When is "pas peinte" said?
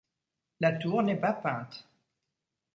1.21-1.87